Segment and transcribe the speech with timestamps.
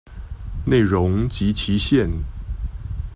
[0.65, 2.09] 內容及期限